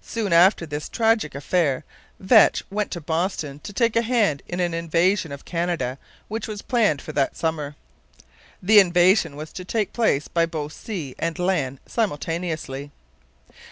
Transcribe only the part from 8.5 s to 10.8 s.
This invasion was to take place by both